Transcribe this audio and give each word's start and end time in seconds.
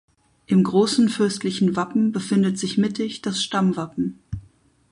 Im 0.47 0.63
großen 0.63 1.09
fürstlichen 1.09 1.75
Wappen 1.75 2.11
befindet 2.11 2.57
sich 2.57 2.75
mittig 2.79 3.21
das 3.21 3.43
Stammwappen. 3.43 4.17